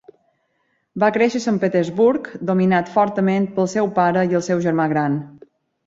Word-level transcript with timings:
Va 1.03 1.09
créixer 1.17 1.41
a 1.41 1.43
Sant 1.43 1.59
Petersburg 1.65 2.31
dominat 2.53 2.91
fortament 2.97 3.49
pel 3.59 3.73
seu 3.79 3.95
pare 4.03 4.29
i 4.33 4.39
el 4.41 4.49
seu 4.51 4.69
germà 4.69 4.93
gran. 4.97 5.25